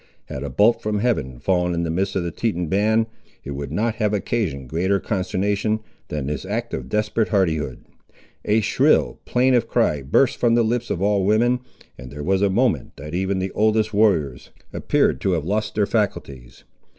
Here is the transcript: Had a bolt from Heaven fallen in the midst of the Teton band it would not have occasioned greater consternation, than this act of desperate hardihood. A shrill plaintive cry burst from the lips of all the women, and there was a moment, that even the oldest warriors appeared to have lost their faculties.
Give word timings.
Had 0.25 0.41
a 0.41 0.49
bolt 0.49 0.81
from 0.81 0.97
Heaven 0.97 1.37
fallen 1.37 1.75
in 1.75 1.83
the 1.83 1.91
midst 1.91 2.15
of 2.15 2.23
the 2.23 2.31
Teton 2.31 2.65
band 2.65 3.05
it 3.43 3.51
would 3.51 3.71
not 3.71 3.97
have 3.97 4.15
occasioned 4.15 4.67
greater 4.67 4.99
consternation, 4.99 5.79
than 6.07 6.25
this 6.25 6.43
act 6.43 6.73
of 6.73 6.89
desperate 6.89 7.27
hardihood. 7.27 7.85
A 8.43 8.61
shrill 8.61 9.19
plaintive 9.25 9.67
cry 9.67 10.01
burst 10.01 10.37
from 10.37 10.55
the 10.55 10.63
lips 10.63 10.89
of 10.89 11.03
all 11.03 11.19
the 11.19 11.25
women, 11.25 11.59
and 11.99 12.09
there 12.11 12.23
was 12.23 12.41
a 12.41 12.49
moment, 12.49 12.93
that 12.97 13.13
even 13.13 13.37
the 13.37 13.51
oldest 13.51 13.93
warriors 13.93 14.49
appeared 14.73 15.21
to 15.21 15.33
have 15.33 15.45
lost 15.45 15.75
their 15.75 15.85
faculties. 15.85 16.63